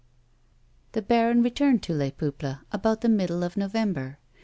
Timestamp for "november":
3.55-4.17